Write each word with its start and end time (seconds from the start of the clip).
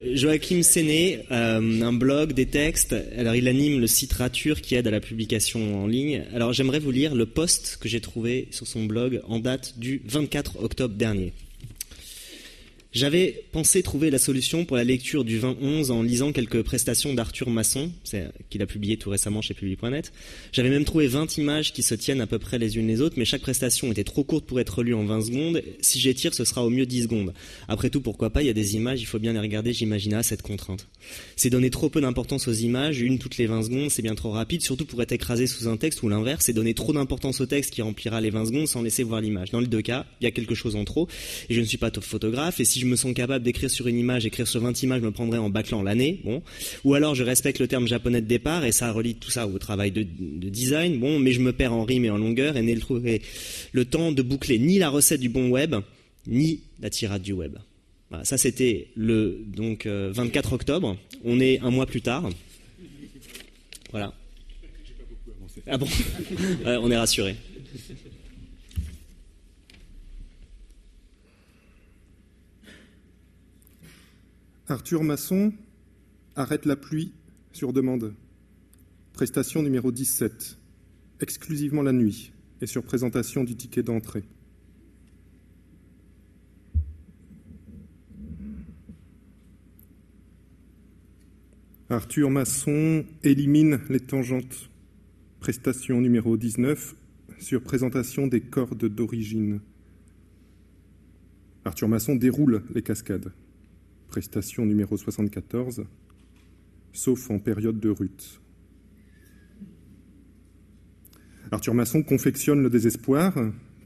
Joachim 0.00 0.62
Séné, 0.62 1.24
euh, 1.32 1.82
un 1.82 1.92
blog, 1.92 2.32
des 2.32 2.46
textes. 2.46 2.94
Alors, 3.16 3.34
il 3.34 3.48
anime 3.48 3.80
le 3.80 3.88
site 3.88 4.12
Rature 4.12 4.60
qui 4.60 4.76
aide 4.76 4.86
à 4.86 4.92
la 4.92 5.00
publication 5.00 5.82
en 5.82 5.88
ligne. 5.88 6.22
Alors, 6.32 6.52
j'aimerais 6.52 6.78
vous 6.78 6.92
lire 6.92 7.16
le 7.16 7.26
post 7.26 7.78
que 7.80 7.88
j'ai 7.88 8.00
trouvé 8.00 8.46
sur 8.52 8.68
son 8.68 8.84
blog 8.84 9.20
en 9.26 9.40
date 9.40 9.76
du 9.76 10.00
24 10.06 10.62
octobre 10.62 10.94
dernier. 10.94 11.32
J'avais 12.90 13.44
pensé 13.52 13.82
trouver 13.82 14.10
la 14.10 14.16
solution 14.16 14.64
pour 14.64 14.78
la 14.78 14.82
lecture 14.82 15.22
du 15.22 15.38
2011 15.38 15.90
en 15.90 16.02
lisant 16.02 16.32
quelques 16.32 16.62
prestations 16.62 17.12
d'Arthur 17.12 17.50
Masson, 17.50 17.92
qu'il 18.48 18.62
a 18.62 18.66
publié 18.66 18.96
tout 18.96 19.10
récemment 19.10 19.42
chez 19.42 19.52
Public.net. 19.52 20.10
J'avais 20.52 20.70
même 20.70 20.86
trouvé 20.86 21.06
20 21.06 21.36
images 21.36 21.74
qui 21.74 21.82
se 21.82 21.94
tiennent 21.94 22.22
à 22.22 22.26
peu 22.26 22.38
près 22.38 22.56
les 22.56 22.78
unes 22.78 22.86
les 22.86 23.02
autres, 23.02 23.16
mais 23.18 23.26
chaque 23.26 23.42
prestation 23.42 23.92
était 23.92 24.04
trop 24.04 24.24
courte 24.24 24.46
pour 24.46 24.58
être 24.58 24.82
lue 24.82 24.94
en 24.94 25.04
20 25.04 25.20
secondes. 25.20 25.62
Si 25.82 26.00
j'étire, 26.00 26.32
ce 26.32 26.46
sera 26.46 26.64
au 26.64 26.70
mieux 26.70 26.86
10 26.86 27.02
secondes. 27.02 27.34
Après 27.68 27.90
tout, 27.90 28.00
pourquoi 28.00 28.30
pas, 28.30 28.42
il 28.42 28.46
y 28.46 28.50
a 28.50 28.54
des 28.54 28.74
images, 28.74 29.02
il 29.02 29.06
faut 29.06 29.18
bien 29.18 29.34
les 29.34 29.40
regarder, 29.40 29.74
j'imagine 29.74 30.14
à 30.14 30.22
cette 30.22 30.40
contrainte. 30.40 30.86
C'est 31.36 31.50
donner 31.50 31.68
trop 31.68 31.90
peu 31.90 32.00
d'importance 32.00 32.48
aux 32.48 32.54
images, 32.54 33.02
une 33.02 33.18
toutes 33.18 33.36
les 33.36 33.46
20 33.46 33.64
secondes, 33.64 33.90
c'est 33.90 34.02
bien 34.02 34.14
trop 34.14 34.30
rapide, 34.30 34.62
surtout 34.62 34.86
pour 34.86 35.02
être 35.02 35.12
écrasé 35.12 35.46
sous 35.46 35.68
un 35.68 35.76
texte 35.76 36.02
ou 36.02 36.08
l'inverse, 36.08 36.46
c'est 36.46 36.54
donner 36.54 36.72
trop 36.72 36.94
d'importance 36.94 37.42
au 37.42 37.46
texte 37.46 37.70
qui 37.70 37.82
remplira 37.82 38.22
les 38.22 38.30
20 38.30 38.46
secondes 38.46 38.66
sans 38.66 38.80
laisser 38.80 39.02
voir 39.02 39.20
l'image. 39.20 39.50
Dans 39.50 39.60
les 39.60 39.66
deux 39.66 39.82
cas, 39.82 40.06
il 40.22 40.24
y 40.24 40.26
a 40.26 40.30
quelque 40.30 40.54
chose 40.54 40.74
en 40.74 40.86
trop, 40.86 41.06
et 41.50 41.54
je 41.54 41.60
ne 41.60 41.66
suis 41.66 41.76
pas 41.76 41.90
photographe, 42.00 42.60
et 42.60 42.64
si 42.64 42.77
je 42.78 42.86
me 42.86 42.96
sens 42.96 43.14
capable 43.14 43.44
d'écrire 43.44 43.70
sur 43.70 43.86
une 43.86 43.98
image, 43.98 44.26
écrire 44.26 44.46
sur 44.46 44.60
20 44.60 44.82
images 44.82 45.02
me 45.02 45.10
prendrait 45.10 45.38
en 45.38 45.50
bâclant 45.50 45.82
l'année, 45.82 46.20
bon. 46.24 46.42
Ou 46.84 46.94
alors 46.94 47.14
je 47.14 47.22
respecte 47.22 47.58
le 47.58 47.68
terme 47.68 47.86
japonais 47.86 48.20
de 48.20 48.26
départ 48.26 48.64
et 48.64 48.72
ça 48.72 48.90
relie 48.92 49.14
tout 49.14 49.30
ça 49.30 49.46
au 49.46 49.58
travail 49.58 49.90
de, 49.90 50.02
design, 50.02 50.98
bon, 50.98 51.18
mais 51.18 51.32
je 51.32 51.40
me 51.40 51.52
perds 51.52 51.72
en 51.72 51.84
rime 51.84 52.04
et 52.04 52.10
en 52.10 52.18
longueur 52.18 52.56
et 52.56 52.62
n'ai 52.62 52.76
trouvé 52.78 53.22
le 53.72 53.84
temps 53.84 54.12
de 54.12 54.22
boucler 54.22 54.58
ni 54.58 54.78
la 54.78 54.88
recette 54.88 55.20
du 55.20 55.28
bon 55.28 55.48
web, 55.48 55.76
ni 56.26 56.60
la 56.80 56.90
tirade 56.90 57.22
du 57.22 57.32
web. 57.32 57.56
Voilà, 58.10 58.24
ça 58.24 58.38
c'était 58.38 58.88
le 58.94 59.44
donc 59.46 59.86
24 59.86 60.52
euh, 60.52 60.54
octobre. 60.54 60.96
On 61.24 61.40
est 61.40 61.60
un 61.60 61.70
mois 61.70 61.86
plus 61.86 62.00
tard. 62.00 62.30
Voilà. 63.90 64.14
Ah 65.66 65.76
bon? 65.76 65.88
On 66.64 66.90
est 66.90 66.96
rassuré. 66.96 67.36
Arthur 74.70 75.02
Masson 75.02 75.54
arrête 76.36 76.66
la 76.66 76.76
pluie 76.76 77.14
sur 77.52 77.72
demande. 77.72 78.14
Prestation 79.14 79.62
numéro 79.62 79.90
17, 79.90 80.58
exclusivement 81.20 81.80
la 81.80 81.92
nuit 81.92 82.32
et 82.60 82.66
sur 82.66 82.82
présentation 82.82 83.44
du 83.44 83.56
ticket 83.56 83.82
d'entrée. 83.82 84.24
Arthur 91.88 92.28
Masson 92.28 93.06
élimine 93.24 93.80
les 93.88 94.00
tangentes. 94.00 94.68
Prestation 95.40 96.02
numéro 96.02 96.36
19 96.36 96.94
sur 97.38 97.62
présentation 97.62 98.26
des 98.26 98.42
cordes 98.42 98.84
d'origine. 98.84 99.60
Arthur 101.64 101.88
Masson 101.88 102.16
déroule 102.16 102.62
les 102.74 102.82
cascades 102.82 103.32
prestation 104.08 104.66
numéro 104.66 104.96
74, 104.96 105.84
sauf 106.92 107.30
en 107.30 107.38
période 107.38 107.78
de 107.78 107.90
rut. 107.90 108.40
Arthur 111.50 111.74
Masson 111.74 112.02
confectionne 112.02 112.62
le 112.62 112.70
désespoir, 112.70 113.34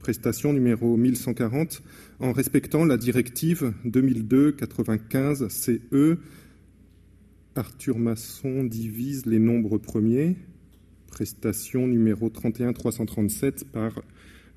prestation 0.00 0.53
numéro 0.53 0.97
1140, 0.97 1.83
en 2.20 2.33
respectant 2.33 2.84
la 2.84 2.97
directive 2.97 3.73
2002-95 3.84 5.48
CE. 5.48 6.19
Arthur 7.55 7.98
Masson 7.98 8.65
divise 8.65 9.27
les 9.27 9.38
nombres 9.38 9.78
premiers, 9.78 10.37
prestation 11.06 11.87
numéro 11.87 12.31
31-337 12.31 13.65
par 13.65 14.03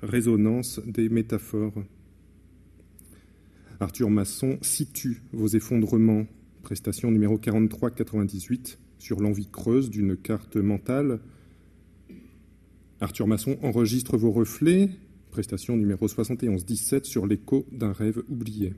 résonance 0.02 0.80
des 0.84 1.08
métaphores. 1.08 1.84
Arthur 3.80 4.10
Masson 4.10 4.58
situe 4.62 5.22
vos 5.32 5.48
effondrements, 5.48 6.26
prestation 6.62 7.10
numéro 7.10 7.36
43-98, 7.36 8.78
sur 8.98 9.20
l'envie 9.20 9.48
creuse 9.50 9.90
d'une 9.90 10.16
carte 10.16 10.56
mentale. 10.56 11.20
Arthur 13.00 13.26
Masson 13.26 13.58
enregistre 13.62 14.16
vos 14.16 14.32
reflets, 14.32 14.90
prestation 15.30 15.76
numéro 15.76 16.06
71-17, 16.06 17.04
sur 17.04 17.26
l'écho 17.26 17.66
d'un 17.70 17.92
rêve 17.92 18.22
oublié. 18.28 18.72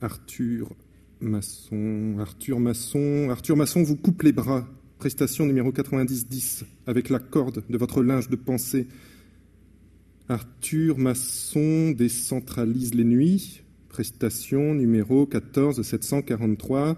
Arthur 0.00 0.74
Masson, 1.20 2.16
Arthur 2.18 2.60
Masson, 2.60 3.28
Arthur 3.30 3.56
Masson 3.56 3.82
vous 3.82 3.96
coupe 3.96 4.22
les 4.22 4.32
bras, 4.32 4.66
prestation 4.98 5.44
numéro 5.44 5.70
90-10, 5.70 6.64
avec 6.86 7.10
la 7.10 7.18
corde 7.18 7.62
de 7.68 7.78
votre 7.78 8.02
linge 8.02 8.28
de 8.28 8.36
pensée 8.36 8.86
Arthur 10.28 10.96
Masson 10.96 11.90
décentralise 11.90 12.94
les 12.94 13.04
nuits, 13.04 13.60
prestation 13.90 14.72
numéro 14.72 15.26
14743, 15.26 16.96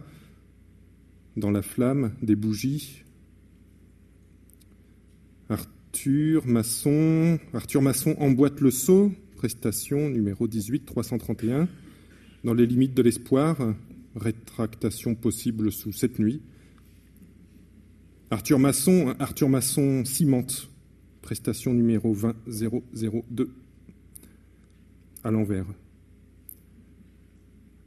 dans 1.36 1.50
la 1.50 1.62
flamme 1.62 2.12
des 2.22 2.36
bougies. 2.36 3.02
Arthur 5.48 6.46
Masson, 6.46 7.40
Arthur 7.52 7.82
Masson 7.82 8.14
emboîte 8.20 8.60
le 8.60 8.70
seau, 8.70 9.10
prestation 9.34 10.08
numéro 10.08 10.46
18331, 10.46 11.66
dans 12.44 12.54
les 12.54 12.66
limites 12.66 12.94
de 12.94 13.02
l'espoir, 13.02 13.56
rétractation 14.14 15.16
possible 15.16 15.72
sous 15.72 15.92
cette 15.92 16.20
nuit. 16.20 16.42
Arthur 18.30 18.60
Masson, 18.60 19.16
Arthur 19.18 19.48
Masson 19.48 20.04
cimente 20.04 20.70
prestation 21.26 21.74
numéro 21.74 22.14
20002, 22.46 23.50
à 25.24 25.32
l'envers. 25.32 25.66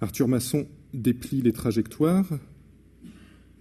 Arthur 0.02 0.28
Masson 0.28 0.68
déplie 0.94 1.42
les 1.42 1.54
trajectoires, 1.54 2.28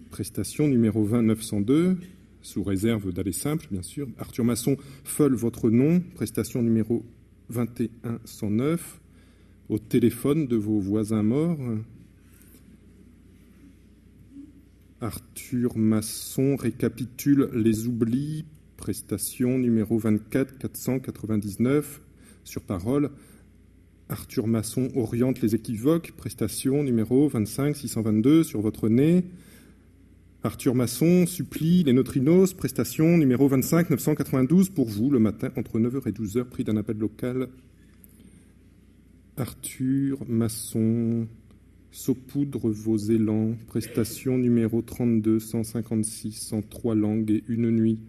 prestation 0.09 0.67
numéro 0.67 1.05
20902, 1.05 1.95
sous 2.41 2.61
réserve 2.61 3.13
d'aller 3.13 3.31
simple, 3.31 3.67
bien 3.71 3.81
sûr. 3.81 4.09
Arthur 4.17 4.43
Masson 4.43 4.75
folle 5.05 5.35
votre 5.35 5.69
nom, 5.69 6.01
prestation 6.13 6.61
numéro 6.61 7.05
2109, 7.49 8.99
au 9.69 9.79
téléphone 9.79 10.45
de 10.47 10.57
vos 10.57 10.81
voisins 10.81 11.23
morts. 11.23 11.57
Arthur 14.99 15.77
Masson 15.77 16.57
récapitule 16.57 17.49
les 17.53 17.87
oublis, 17.87 18.43
prestation 18.79 19.57
numéro 19.57 19.97
24 19.99 20.57
499 20.57 22.01
sur 22.45 22.61
parole. 22.61 23.11
Arthur 24.07 24.47
Masson 24.47 24.89
oriente 24.95 25.41
les 25.41 25.53
équivoques, 25.53 26.13
prestation 26.13 26.81
numéro 26.81 27.27
25 27.27 27.75
622 27.75 28.43
sur 28.43 28.61
votre 28.61 28.87
nez. 28.87 29.25
Arthur 30.43 30.75
Masson 30.75 31.25
supplie 31.27 31.83
les 31.83 31.91
neutrinos, 31.91 32.53
prestation 32.53 33.17
numéro 33.17 33.49
25 33.49 33.89
992 33.89 34.69
pour 34.69 34.87
vous 34.87 35.11
le 35.11 35.19
matin 35.19 35.49
entre 35.57 35.77
9h 35.77 36.07
et 36.07 36.13
12h, 36.13 36.45
prix 36.45 36.63
d'un 36.63 36.77
appel 36.77 36.97
local. 36.97 37.49
Arthur 39.35 40.19
Masson 40.25 41.27
saupoudre 41.91 42.69
vos 42.69 42.97
élans, 42.97 43.55
prestation 43.67 44.37
numéro 44.37 44.81
32 44.81 45.39
156 45.39 46.53
en 46.53 46.61
trois 46.61 46.95
langues 46.95 47.31
et 47.31 47.43
une 47.49 47.71
nuit. 47.71 47.99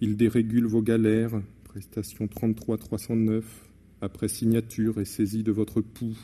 Il 0.00 0.16
dérégule 0.16 0.66
vos 0.66 0.80
galères, 0.80 1.42
prestation 1.64 2.26
33-309, 2.26 3.42
après 4.00 4.28
signature 4.28 5.00
et 5.00 5.04
saisie 5.04 5.42
de 5.42 5.50
votre 5.50 5.80
pouls. 5.80 6.16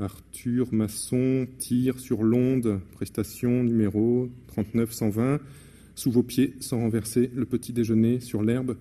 Arthur 0.00 0.72
Masson 0.72 1.46
tire 1.58 2.00
sur 2.00 2.24
l'onde, 2.24 2.80
prestation 2.90 3.62
numéro 3.62 4.28
39-120, 4.56 5.38
sous 5.94 6.10
vos 6.10 6.24
pieds 6.24 6.56
sans 6.58 6.80
renverser 6.80 7.30
le 7.34 7.44
petit 7.46 7.72
déjeuner 7.72 8.18
sur 8.18 8.42
l'herbe. 8.42 8.76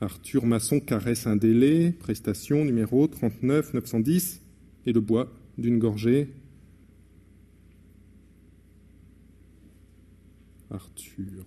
Arthur 0.00 0.46
Masson 0.46 0.78
caresse 0.78 1.26
un 1.26 1.34
délai, 1.34 1.90
prestation 1.90 2.64
numéro 2.64 3.08
39-910, 3.08 4.38
et 4.86 4.92
le 4.92 5.00
bois 5.00 5.32
d'une 5.58 5.80
gorgée. 5.80 6.28
Arthur. 10.70 11.44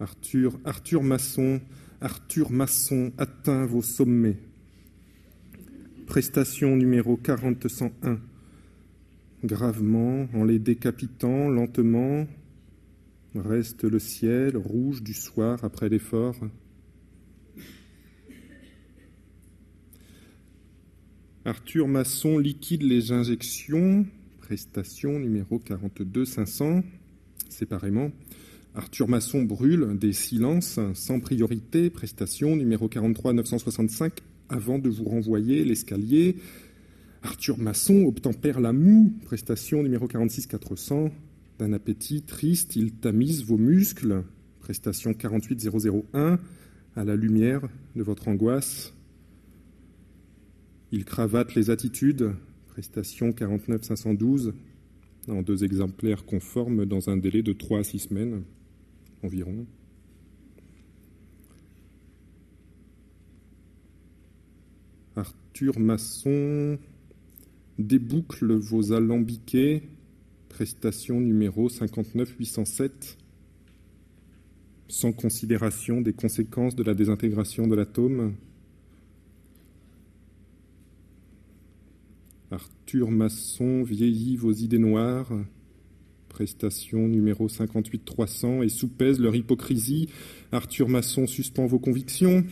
Arthur, 0.00 0.58
Arthur 0.64 1.02
Masson, 1.02 1.60
Arthur 2.00 2.50
Masson 2.50 3.12
atteint 3.16 3.64
vos 3.66 3.82
sommets. 3.82 4.38
Prestation 6.06 6.76
numéro 6.76 7.16
40-101. 7.16 8.18
Gravement, 9.44 10.26
en 10.34 10.44
les 10.44 10.58
décapitant 10.58 11.48
lentement, 11.48 12.26
reste 13.34 13.84
le 13.84 13.98
ciel 13.98 14.56
rouge 14.56 15.02
du 15.02 15.14
soir 15.14 15.64
après 15.64 15.88
l'effort. 15.88 16.36
Arthur 21.44 21.88
Masson 21.88 22.38
liquide 22.38 22.82
les 22.82 23.12
injections, 23.12 24.06
prestation 24.40 25.18
numéro 25.18 25.58
42 25.58 26.24
500, 26.24 26.82
séparément. 27.50 28.10
Arthur 28.76 29.08
Masson 29.08 29.44
brûle 29.44 29.96
des 29.98 30.12
silences 30.12 30.80
sans 30.94 31.20
priorité, 31.20 31.90
prestation 31.90 32.56
numéro 32.56 32.88
43 32.88 33.32
965, 33.32 34.12
avant 34.48 34.80
de 34.80 34.88
vous 34.88 35.04
renvoyer 35.04 35.64
l'escalier. 35.64 36.36
Arthur 37.22 37.56
Masson 37.58 38.04
obtempère 38.04 38.60
la 38.60 38.72
moue, 38.72 39.12
prestation 39.26 39.82
numéro 39.82 40.08
46 40.08 40.48
400. 40.48 41.10
D'un 41.60 41.72
appétit 41.72 42.22
triste, 42.22 42.74
il 42.74 42.92
tamise 42.92 43.44
vos 43.44 43.58
muscles, 43.58 44.24
prestation 44.58 45.14
48 45.14 45.68
001, 46.12 46.40
à 46.96 47.04
la 47.04 47.14
lumière 47.14 47.60
de 47.94 48.02
votre 48.02 48.26
angoisse, 48.26 48.92
il 50.90 51.04
cravate 51.04 51.54
les 51.54 51.70
attitudes, 51.70 52.32
prestation 52.68 53.32
49 53.32 53.82
512, 53.82 54.52
en 55.28 55.42
deux 55.42 55.64
exemplaires 55.64 56.24
conformes 56.24 56.86
dans 56.86 57.08
un 57.08 57.16
délai 57.16 57.42
de 57.42 57.52
3 57.52 57.80
à 57.80 57.84
6 57.84 57.98
semaines 58.00 58.42
Arthur 65.16 65.78
Masson 65.78 66.78
déboucle 67.78 68.52
vos 68.52 68.92
alambiqués, 68.92 69.82
prestation 70.48 71.20
numéro 71.20 71.68
59 71.68 72.36
807, 72.38 73.18
sans 74.88 75.12
considération 75.12 76.00
des 76.00 76.12
conséquences 76.12 76.76
de 76.76 76.82
la 76.82 76.94
désintégration 76.94 77.66
de 77.66 77.74
l'atome. 77.74 78.34
Arthur 82.50 83.10
Masson 83.10 83.82
vieillit 83.82 84.36
vos 84.36 84.52
idées 84.52 84.78
noires, 84.78 85.32
prestation 86.34 87.06
numéro 87.06 87.46
58-300 87.46 88.64
et 88.64 88.68
soupèse 88.68 89.20
leur 89.20 89.36
hypocrisie. 89.36 90.08
Arthur 90.50 90.88
Masson 90.88 91.28
suspend 91.28 91.66
vos 91.66 91.78
convictions, 91.78 92.44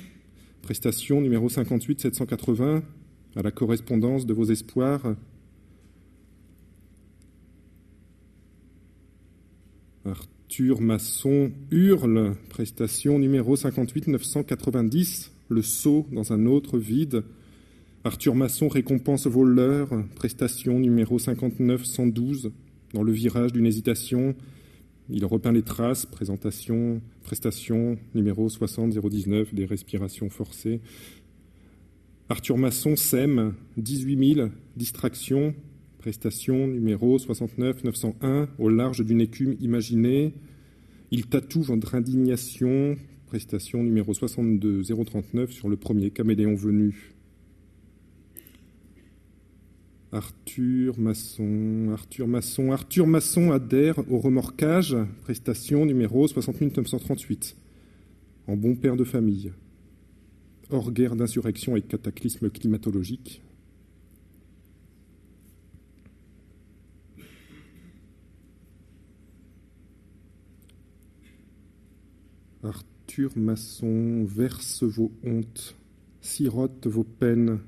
prestation 0.63 1.21
numéro 1.21 1.49
58-780 1.49 2.83
à 3.35 3.43
la 3.43 3.51
correspondance 3.51 4.25
de 4.25 4.33
vos 4.33 4.45
espoirs. 4.45 5.17
Arthur 10.05 10.81
Masson 10.81 11.51
hurle, 11.73 12.37
prestation 12.51 13.19
numéro 13.19 13.57
58-990, 13.57 15.31
le 15.49 15.63
saut 15.63 16.07
dans 16.13 16.33
un 16.33 16.47
autre 16.47 16.79
vide. 16.79 17.25
Arthur 18.05 18.37
Masson 18.37 18.69
récompense 18.69 19.27
voleur, 19.27 19.89
prestation 20.15 20.79
numéro 20.79 21.19
59-112, 21.19 22.53
dans 22.93 23.03
le 23.03 23.13
virage 23.13 23.53
d'une 23.53 23.67
hésitation. 23.67 24.35
Il 25.09 25.25
repeint 25.25 25.53
les 25.53 25.63
traces, 25.63 26.07
présentation, 26.07 27.01
prestation 27.23 27.99
numéro 28.15 28.49
60-019, 28.49 29.55
des 29.55 29.67
respirations 29.67 30.31
forcées. 30.31 30.81
Arthur 32.29 32.57
Masson 32.57 32.97
sème 32.97 33.55
18 33.77 34.35
000 34.35 34.49
distractions, 34.77 35.55
prestation 35.99 36.67
numéro 36.67 37.19
69-901, 37.19 38.49
au 38.59 38.69
large 38.69 39.05
d'une 39.05 39.21
écume 39.21 39.57
imaginée. 39.61 40.33
Il 41.11 41.27
tatoue 41.27 41.63
votre 41.63 41.95
indignation, 41.95 42.97
prestation 43.27 43.83
numéro 43.83 44.13
62-039, 44.13 45.51
sur 45.51 45.69
le 45.69 45.77
premier 45.77 46.11
caméléon 46.11 46.55
venu. 46.55 47.13
Arthur 50.13 50.99
Masson, 50.99 51.89
Arthur 51.91 52.29
Masson, 52.29 52.71
Arthur 52.71 53.07
Masson 53.07 53.51
adhère 53.51 53.99
au 54.11 54.19
remorquage, 54.19 54.95
prestation 55.23 55.87
numéro 55.87 56.29
60938, 56.29 57.57
en 58.47 58.55
bon 58.55 58.77
père 58.77 58.97
de 58.97 59.05
famille, 59.05 59.53
hors 60.69 60.93
guerre 60.93 61.17
d'insurrection 61.17 61.77
et 61.77 61.81
cataclysme 61.81 62.51
climatologique. 62.51 63.41
Arthur 72.63 73.31
Masson 73.35 74.27
verse 74.27 74.83
vos 74.83 75.11
hontes, 75.25 75.75
sirote 76.21 76.87
vos 76.87 77.03
peines, 77.03 77.61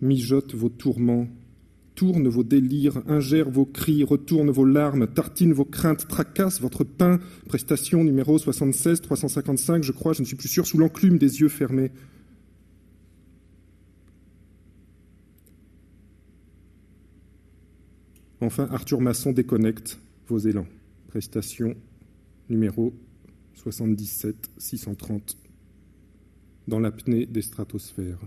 mijote 0.00 0.54
vos 0.54 0.70
tourments, 0.70 1.28
vos 2.12 2.44
délires, 2.44 3.02
ingère 3.08 3.50
vos 3.50 3.64
cris, 3.64 4.04
retourne 4.04 4.50
vos 4.50 4.64
larmes, 4.64 5.06
tartine 5.06 5.52
vos 5.52 5.64
craintes, 5.64 6.06
tracasse 6.08 6.60
votre 6.60 6.84
pain. 6.84 7.18
Prestation 7.46 8.04
numéro 8.04 8.38
76 8.38 9.00
355, 9.00 9.82
je 9.82 9.92
crois, 9.92 10.12
je 10.12 10.22
ne 10.22 10.26
suis 10.26 10.36
plus 10.36 10.48
sûr, 10.48 10.66
sous 10.66 10.78
l'enclume 10.78 11.18
des 11.18 11.40
yeux 11.40 11.48
fermés. 11.48 11.90
Enfin, 18.40 18.68
Arthur 18.70 19.00
Masson 19.00 19.32
déconnecte 19.32 19.98
vos 20.28 20.38
élans. 20.38 20.66
Prestation 21.08 21.74
numéro 22.50 22.92
77 23.54 24.50
630 24.58 25.38
dans 26.68 26.78
l'apnée 26.78 27.24
des 27.24 27.42
stratosphères. 27.42 28.18